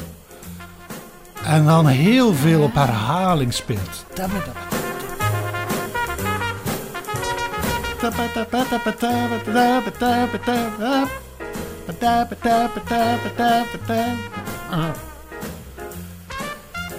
En 1.45 1.65
dan 1.65 1.87
heel 1.87 2.35
veel 2.35 2.63
op 2.63 2.75
herhaling 2.75 3.55
speelt. 3.55 4.05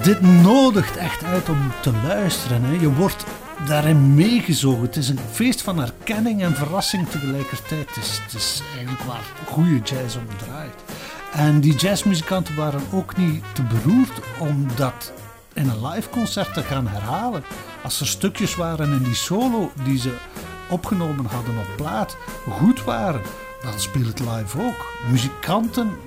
Dit 0.03 0.22
nodigt 0.22 0.98
echt 0.98 1.24
uit 1.24 1.50
om 1.50 1.72
te 1.82 1.91
luisteren. 2.03 2.63
Hè. 2.63 2.72
Je 2.72 2.94
wordt 2.94 3.25
daarin 3.68 4.13
meegezogen. 4.13 4.82
Het 4.82 4.96
is 4.96 5.10
een 5.10 5.20
feest 5.32 5.62
van 5.62 5.79
herkenning 5.79 6.44
en 6.44 6.56
verrassing 6.56 7.10
tegelijkertijd. 7.10 7.96
Het 7.96 8.34
is, 8.34 8.62
eigenlijk 8.74 9.03
waar 9.03 9.24
goede 9.46 9.79
jazz 9.79 10.15
om 10.15 10.38
draait. 10.38 10.84
En 11.34 11.60
die 11.60 11.75
jazzmuzikanten 11.75 12.56
waren 12.56 12.82
ook 12.91 13.18
niet 13.18 13.44
te 13.53 13.63
beroerd 13.63 14.20
om 14.38 14.68
dat 14.75 15.12
in 15.53 15.70
een 15.70 15.88
live 15.88 16.10
concert 16.10 16.53
te 16.53 16.63
gaan 16.63 16.88
herhalen. 16.88 17.44
Als 17.84 18.00
er 18.00 18.08
stukjes 18.08 18.56
waren 18.56 18.91
in 18.91 19.03
die 19.03 19.15
solo 19.15 19.72
die 19.84 20.00
ze 20.00 20.13
opgenomen 20.70 21.25
hadden 21.25 21.58
op 21.58 21.75
plaat 21.75 22.18
goed 22.50 22.84
waren, 22.84 23.22
dan 23.62 23.79
speelt 23.79 24.08
het 24.08 24.20
live 24.20 24.62
ook. 24.62 24.86
Muzikanten 25.10 25.98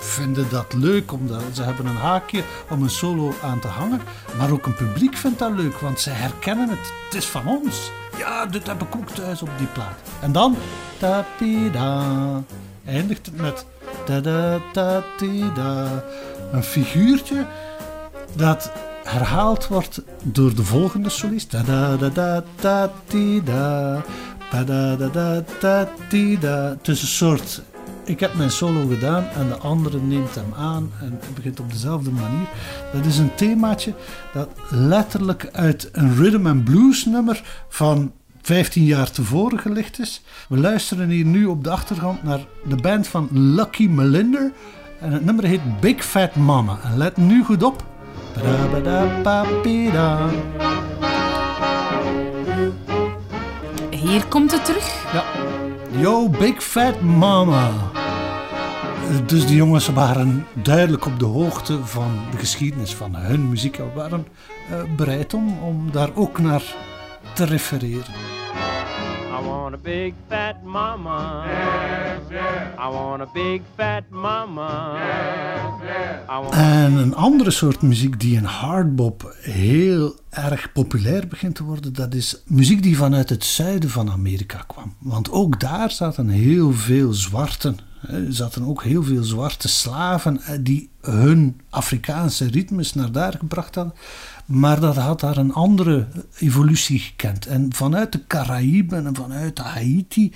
vinden 0.00 0.46
dat 0.50 0.72
leuk, 0.72 1.12
omdat 1.12 1.42
ze 1.52 1.62
hebben 1.62 1.86
een 1.86 1.96
haakje 1.96 2.42
om 2.70 2.82
een 2.82 2.90
solo 2.90 3.34
aan 3.42 3.60
te 3.60 3.68
hangen. 3.68 4.00
Maar 4.38 4.50
ook 4.50 4.66
een 4.66 4.74
publiek 4.74 5.16
vindt 5.16 5.38
dat 5.38 5.52
leuk, 5.52 5.78
want 5.78 6.00
ze 6.00 6.10
herkennen 6.10 6.68
het. 6.68 6.92
Het 7.04 7.14
is 7.14 7.26
van 7.26 7.46
ons. 7.46 7.90
Ja, 8.18 8.46
dit 8.46 8.66
heb 8.66 8.82
ik 8.82 8.96
ook 8.96 9.10
thuis 9.10 9.42
op 9.42 9.50
die 9.58 9.66
plaat. 9.66 9.98
En 10.20 10.32
dan... 10.32 10.56
Ta-pi-da, 10.98 12.02
eindigt 12.84 13.26
het 13.26 13.40
met... 13.40 13.66
Ta-da-ta-ti-da. 14.04 16.04
Een 16.52 16.62
figuurtje 16.62 17.46
dat 18.32 18.70
herhaald 19.04 19.68
wordt 19.68 20.02
door 20.22 20.54
de 20.54 20.64
volgende 20.64 21.08
solist. 21.08 21.50
Ta-da-da-da-ta-ti-da. 21.50 24.02
Pa-da-da-da-ta-ti-da. 24.50 26.68
Het 26.68 26.88
is 26.88 27.02
een 27.02 27.08
soort 27.08 27.62
ik 28.06 28.20
heb 28.20 28.34
mijn 28.34 28.50
solo 28.50 28.86
gedaan 28.86 29.24
en 29.34 29.48
de 29.48 29.56
andere 29.56 30.00
neemt 30.00 30.34
hem 30.34 30.54
aan 30.56 30.90
en 31.00 31.20
begint 31.34 31.60
op 31.60 31.72
dezelfde 31.72 32.10
manier. 32.10 32.46
Dat 32.92 33.04
is 33.04 33.18
een 33.18 33.34
themaatje 33.34 33.94
dat 34.32 34.48
letterlijk 34.70 35.48
uit 35.52 35.88
een 35.92 36.16
rhythm 36.16 36.46
and 36.46 36.64
blues 36.64 37.04
nummer 37.04 37.42
van 37.68 38.12
15 38.42 38.84
jaar 38.84 39.10
tevoren 39.10 39.58
gelicht 39.58 40.00
is. 40.00 40.22
We 40.48 40.56
luisteren 40.56 41.08
hier 41.08 41.24
nu 41.24 41.44
op 41.44 41.64
de 41.64 41.70
achtergrond 41.70 42.22
naar 42.22 42.40
de 42.64 42.76
band 42.76 43.08
van 43.08 43.28
Lucky 43.32 43.86
Melinder 43.86 44.52
en 45.00 45.12
het 45.12 45.24
nummer 45.24 45.44
heet 45.44 45.80
Big 45.80 46.04
Fat 46.04 46.34
Mama. 46.36 46.78
En 46.82 46.96
let 46.96 47.16
nu 47.16 47.44
goed 47.44 47.62
op. 47.62 47.84
Hier 53.90 54.26
komt 54.26 54.52
het 54.52 54.64
terug. 54.64 55.04
Ja. 55.12 55.24
Yo, 56.00 56.28
Big 56.28 56.62
Fat 56.62 57.00
Mama. 57.00 57.70
Dus 59.26 59.46
die 59.46 59.56
jongens 59.56 59.88
waren 59.88 60.46
duidelijk 60.62 61.06
op 61.06 61.18
de 61.18 61.24
hoogte 61.24 61.84
van 61.84 62.10
de 62.30 62.36
geschiedenis 62.36 62.94
van 62.94 63.16
hun 63.16 63.48
muziek. 63.48 63.78
En 63.78 63.90
waren 63.94 64.26
eh, 64.70 64.82
bereid 64.96 65.34
om, 65.34 65.58
om 65.58 65.90
daar 65.90 66.10
ook 66.14 66.38
naar 66.38 66.62
te 67.34 67.44
refereren. 67.44 68.14
I 69.40 69.44
want 69.44 69.74
a 69.74 69.78
big 69.82 70.12
fat 70.28 70.62
mama. 70.64 71.44
I 72.78 72.90
want 72.90 73.20
a 73.20 73.28
big 73.32 73.60
fat 73.76 74.02
mama. 74.10 74.96
En 76.50 76.92
een 76.92 77.14
andere 77.14 77.50
soort 77.50 77.82
muziek 77.82 78.20
die 78.20 78.36
in 78.36 78.44
hardbop 78.44 79.34
heel 79.40 80.14
erg 80.30 80.72
populair 80.72 81.28
begint 81.28 81.54
te 81.54 81.64
worden, 81.64 81.92
dat 81.92 82.14
is 82.14 82.42
muziek 82.46 82.82
die 82.82 82.96
vanuit 82.96 83.28
het 83.28 83.44
zuiden 83.44 83.90
van 83.90 84.10
Amerika 84.10 84.64
kwam. 84.66 84.94
Want 84.98 85.30
ook 85.30 85.60
daar 85.60 85.90
zaten 85.90 86.28
heel 86.28 86.72
veel 86.72 87.12
zwarten. 87.12 87.78
Er 88.08 88.34
zaten 88.34 88.64
ook 88.64 88.82
heel 88.82 89.02
veel 89.02 89.24
zwarte 89.24 89.68
slaven 89.68 90.40
eh, 90.42 90.58
die 90.60 90.88
hun 91.00 91.60
Afrikaanse 91.70 92.46
ritmes 92.46 92.94
naar 92.94 93.12
daar 93.12 93.34
gebracht 93.38 93.74
hadden. 93.74 93.94
Maar 94.46 94.80
dat 94.80 94.96
had 94.96 95.20
daar 95.20 95.36
een 95.36 95.52
andere 95.52 96.06
evolutie 96.38 96.98
gekend. 96.98 97.46
En 97.46 97.74
vanuit 97.74 98.12
de 98.12 98.26
Caraïben 98.26 99.06
en 99.06 99.14
vanuit 99.14 99.58
Haiti 99.58 100.32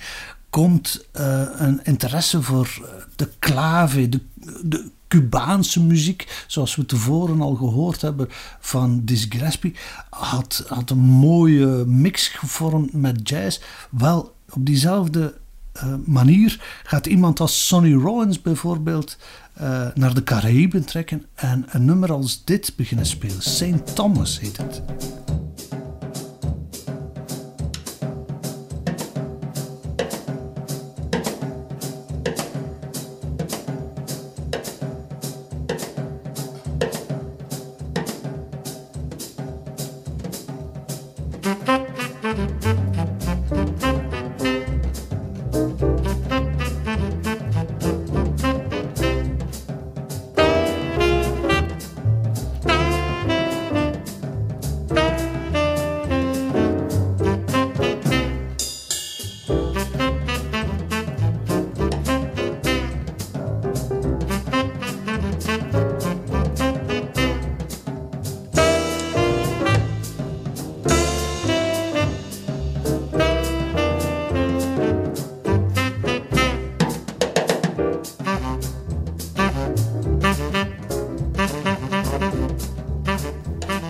komt 0.49 1.05
eh, 1.11 1.43
een 1.53 1.79
interesse 1.83 2.41
voor 2.41 2.81
eh, 2.83 3.03
de 3.15 3.29
clave, 3.39 4.09
de, 4.09 4.19
de 4.63 4.89
Cubaanse 5.07 5.83
muziek, 5.83 6.43
zoals 6.47 6.75
we 6.75 6.85
tevoren 6.85 7.41
al 7.41 7.55
gehoord 7.55 8.01
hebben 8.01 8.27
van 8.59 9.01
Dizzy 9.05 9.29
Gillespie, 9.29 9.75
had, 10.09 10.65
had 10.67 10.89
een 10.89 10.99
mooie 10.99 11.85
mix 11.85 12.27
gevormd 12.27 12.93
met 12.93 13.29
jazz. 13.29 13.59
Wel, 13.89 14.35
op 14.49 14.65
diezelfde 14.65 15.33
eh, 15.71 15.93
manier 16.05 16.81
gaat 16.83 17.05
iemand 17.05 17.39
als 17.39 17.67
Sonny 17.67 17.93
Rollins 17.93 18.41
bijvoorbeeld 18.41 19.17
eh, 19.53 19.87
naar 19.93 20.13
de 20.13 20.23
Caraïben 20.23 20.85
trekken 20.85 21.25
en 21.35 21.65
een 21.69 21.85
nummer 21.85 22.11
als 22.11 22.43
dit 22.43 22.73
beginnen 22.75 23.05
spelen. 23.05 23.41
St. 23.41 23.95
Thomas 23.95 24.39
heet 24.39 24.57
het. 24.57 24.81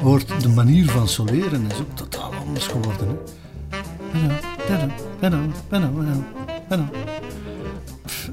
Hoort 0.01 0.41
de 0.41 0.49
manier 0.49 0.89
van 0.89 1.07
soleren 1.07 1.65
is 1.71 1.79
ook 1.79 1.95
totaal 1.95 2.33
anders 2.33 2.67
geworden. 2.67 3.07
Hè? 3.07 3.15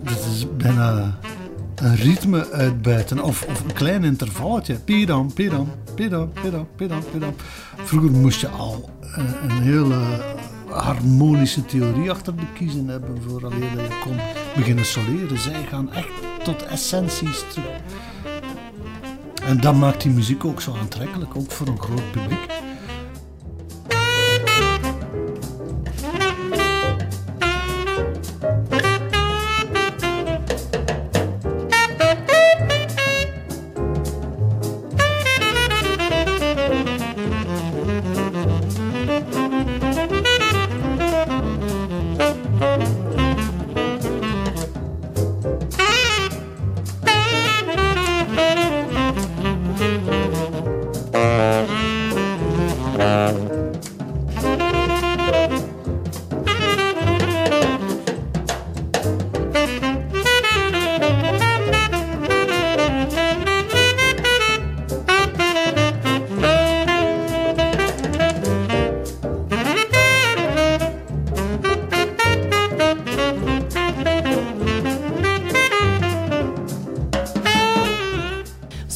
Dit 0.02 0.24
is 0.32 0.46
bijna 0.56 1.18
een 1.74 1.96
ritme 1.96 2.50
uitbuiten 2.50 3.22
of, 3.22 3.46
of 3.48 3.60
een 3.60 3.72
klein 3.72 4.04
intervalletje. 4.04 4.74
Pidam, 4.74 5.32
pidam, 5.32 5.68
pidam, 5.94 6.30
pidam. 6.76 7.34
Vroeger 7.76 8.10
moest 8.10 8.40
je 8.40 8.48
al 8.48 8.90
eh, 9.00 9.24
een 9.42 9.62
hele 9.62 9.98
harmonische 10.68 11.64
theorie 11.64 12.10
achter 12.10 12.36
de 12.36 12.52
kiezen 12.54 12.88
hebben 12.88 13.22
vooraleer 13.28 13.76
dat 13.76 13.86
je 13.86 14.00
kon 14.02 14.16
beginnen 14.56 14.84
soleren. 14.84 15.38
Zij 15.38 15.66
gaan 15.70 15.92
echt 15.92 16.08
tot 16.42 16.66
essenties 16.66 17.44
terug. 17.52 17.80
En 19.48 19.60
dat 19.60 19.74
maakt 19.74 20.02
die 20.02 20.12
muziek 20.12 20.44
ook 20.44 20.60
zo 20.60 20.74
aantrekkelijk, 20.80 21.36
ook 21.36 21.50
voor 21.50 21.66
een 21.66 21.80
groot 21.80 22.10
publiek. 22.10 22.38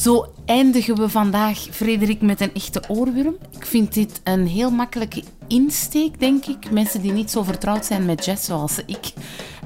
Zo 0.03 0.33
eindigen 0.45 0.95
we 0.95 1.09
vandaag, 1.09 1.67
Frederik, 1.71 2.21
met 2.21 2.41
een 2.41 2.53
echte 2.53 2.83
oorworm. 2.87 3.35
Ik 3.51 3.65
vind 3.65 3.93
dit 3.93 4.21
een 4.23 4.47
heel 4.47 4.71
makkelijke 4.71 5.23
insteek, 5.47 6.19
denk 6.19 6.45
ik. 6.45 6.71
Mensen 6.71 7.01
die 7.01 7.11
niet 7.11 7.31
zo 7.31 7.43
vertrouwd 7.43 7.85
zijn 7.85 8.05
met 8.05 8.25
jazz 8.25 8.45
zoals 8.45 8.79
ik, 8.85 9.13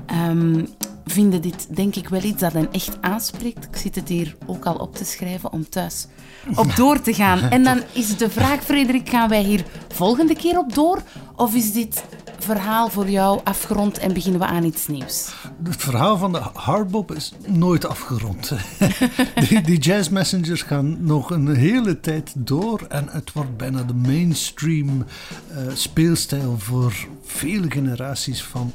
ehm, 0.06 0.66
vinden 1.06 1.42
dit 1.42 1.76
denk 1.76 1.96
ik 1.96 2.10
wel 2.10 2.24
iets 2.24 2.42
dat 2.42 2.54
hen 2.54 2.72
echt 2.72 3.02
aanspreekt. 3.02 3.66
Ik 3.66 3.76
zit 3.76 3.96
het 3.96 4.10
hier 4.10 4.36
ook 4.46 4.66
al 4.66 4.76
op 4.76 4.96
te 4.96 5.06
schrijven 5.06 5.52
om 5.52 5.70
thuis 5.70 6.08
op 6.56 6.76
door 6.76 7.02
te 7.02 7.14
gaan. 7.14 7.40
En 7.40 7.64
dan 7.64 7.82
is 7.92 8.18
de 8.18 8.30
vraag, 8.30 8.64
Frederik, 8.64 9.10
gaan 9.10 9.30
wij 9.30 9.44
hier 9.44 9.66
volgende 9.88 10.36
keer 10.36 10.58
op 10.58 10.74
door? 10.74 11.02
Of 11.36 11.56
is 11.56 11.74
dit 11.74 12.04
verhaal 12.40 12.90
voor 12.90 13.10
jou 13.10 13.40
afgerond 13.44 13.98
en 13.98 14.14
beginnen 14.14 14.40
we 14.40 14.46
aan 14.46 14.64
iets 14.64 14.88
nieuws? 14.88 15.34
Het 15.64 15.76
verhaal 15.76 16.18
van 16.18 16.32
de 16.32 16.42
hardbop 16.54 17.12
is 17.12 17.34
nooit 17.46 17.86
afgerond. 17.86 18.52
die, 19.48 19.62
die 19.62 19.80
jazz 19.80 20.10
messengers 20.10 20.62
gaan 20.62 21.06
nog 21.06 21.30
een 21.30 21.56
hele 21.56 22.00
tijd 22.00 22.34
door 22.36 22.86
en 22.90 23.08
het 23.10 23.32
wordt 23.32 23.58
bijna 23.58 23.84
de 23.84 23.94
mainstream 23.94 25.06
eh, 25.48 25.58
speelstijl 25.74 26.56
voor 26.58 26.94
vele 27.24 27.72
generaties 27.72 28.44
van 28.44 28.72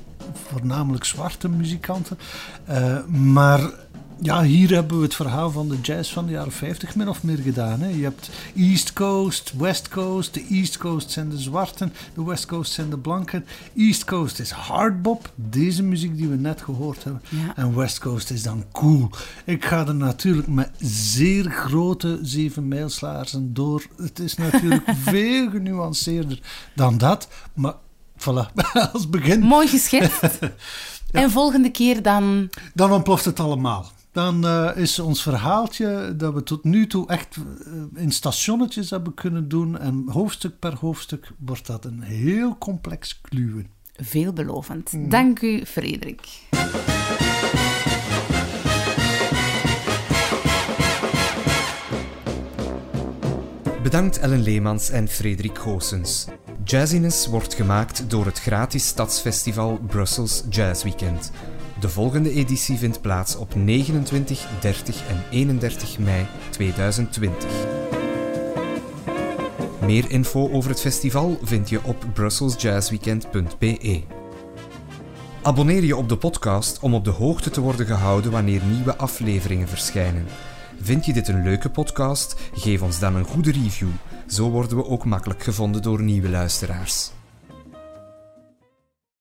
voornamelijk 0.49 1.05
zwarte 1.05 1.49
muzikanten. 1.49 2.19
Eh, 2.65 3.05
maar 3.07 3.61
ja, 4.23 4.43
hier 4.43 4.71
hebben 4.71 4.97
we 4.97 5.03
het 5.03 5.15
verhaal 5.15 5.51
van 5.51 5.69
de 5.69 5.81
jazz 5.81 6.13
van 6.13 6.27
de 6.27 6.33
jaren 6.33 6.53
50 6.53 6.95
min 6.95 7.09
of 7.09 7.23
meer 7.23 7.39
gedaan. 7.39 7.81
Hè. 7.81 7.89
Je 7.89 8.03
hebt 8.03 8.31
East 8.57 8.93
Coast, 8.93 9.53
West 9.59 9.89
Coast. 9.89 10.35
De 10.35 10.47
East 10.51 10.79
Coast 10.79 11.11
zijn 11.11 11.29
de 11.29 11.39
zwarten, 11.39 11.93
de 12.15 12.25
West 12.25 12.47
Coast 12.47 12.73
zijn 12.73 12.91
de 12.91 12.99
blanken. 12.99 13.45
East 13.77 14.05
Coast 14.05 14.39
is 14.39 14.51
hardbop, 14.51 15.33
deze 15.35 15.83
muziek 15.83 16.17
die 16.17 16.29
we 16.29 16.37
net 16.37 16.63
gehoord 16.63 17.05
hebben. 17.05 17.23
Ja. 17.29 17.57
En 17.57 17.77
West 17.77 17.99
Coast 17.99 18.31
is 18.31 18.43
dan 18.43 18.65
cool. 18.73 19.11
Ik 19.45 19.65
ga 19.65 19.87
er 19.87 19.95
natuurlijk 19.95 20.49
met 20.49 20.71
zeer 20.81 21.51
grote 21.51 22.19
zeven 22.23 22.69
mijlslaarzen 22.69 23.55
door. 23.55 23.87
Het 23.97 24.19
is 24.19 24.37
natuurlijk 24.37 24.85
veel 25.05 25.51
genuanceerder 25.51 26.41
dan 26.75 26.99
dat, 26.99 27.29
maar 27.55 27.75
voilà, 28.19 28.53
als 28.93 29.09
begin. 29.11 29.41
Mooi 29.41 29.69
geschetst. 29.69 30.39
En 31.13 31.31
volgende 31.31 31.71
keer 31.71 32.03
dan... 32.03 32.51
Dan 32.75 32.93
ontploft 32.93 33.25
het 33.25 33.41
allemaal. 33.41 33.91
Dan 34.13 34.47
eh, 34.47 34.71
is 34.75 34.99
ons 34.99 35.23
verhaaltje 35.23 36.15
dat 36.17 36.35
we 36.35 36.43
tot 36.43 36.65
nu 36.65 36.87
toe 36.87 37.09
echt 37.09 37.37
eh, 37.37 38.03
in 38.03 38.11
stationnetjes 38.11 38.91
hebben 38.91 39.15
kunnen 39.15 39.49
doen. 39.49 39.79
En 39.79 40.05
hoofdstuk 40.07 40.59
per 40.59 40.75
hoofdstuk 40.81 41.31
wordt 41.39 41.67
dat 41.67 41.85
een 41.85 42.01
heel 42.03 42.59
complex 42.59 43.21
kluwen. 43.21 43.67
Veelbelovend. 43.97 45.11
Dank 45.11 45.41
u, 45.41 45.67
Frederik. 45.67 46.41
Bedankt 53.83 54.19
Ellen 54.19 54.43
Leemans 54.43 54.91
en 54.91 55.09
Frederik 55.09 55.59
Goossens. 55.59 56.27
Jazziness 56.65 57.27
wordt 57.27 57.55
gemaakt 57.55 58.11
door 58.11 58.27
het 58.27 58.41
gratis 58.41 58.87
stadsfestival 58.87 59.81
Brussels 59.87 60.45
Jazz 60.51 60.83
Weekend. 60.83 61.31
De 61.83 61.89
volgende 61.89 62.31
editie 62.31 62.79
vindt 62.79 63.01
plaats 63.01 63.37
op 63.37 63.55
29, 63.55 64.47
30 64.61 65.09
en 65.09 65.23
31 65.31 65.99
mei 65.99 66.27
2020. 66.51 67.51
Meer 69.81 70.11
info 70.11 70.51
over 70.51 70.71
het 70.71 70.81
festival 70.81 71.39
vind 71.43 71.69
je 71.69 71.85
op 71.85 72.05
brusselsjazzweekend.be. 72.15 74.03
Abonneer 75.43 75.85
je 75.85 75.97
op 75.97 76.09
de 76.09 76.17
podcast 76.17 76.81
om 76.81 76.95
op 76.95 77.05
de 77.05 77.11
hoogte 77.11 77.51
te 77.51 77.61
worden 77.61 77.87
gehouden 77.87 78.31
wanneer 78.31 78.63
nieuwe 78.65 78.97
afleveringen 78.97 79.69
verschijnen. 79.69 80.27
Vind 80.81 81.05
je 81.05 81.13
dit 81.13 81.29
een 81.29 81.43
leuke 81.43 81.71
podcast? 81.71 82.41
Geef 82.55 82.83
ons 82.83 82.99
dan 82.99 83.17
een 83.17 83.25
goede 83.25 83.53
review. 83.53 83.91
Zo 84.27 84.51
worden 84.51 84.77
we 84.77 84.87
ook 84.87 85.05
makkelijk 85.05 85.43
gevonden 85.43 85.83
door 85.83 86.03
nieuwe 86.03 86.29
luisteraars. 86.29 87.11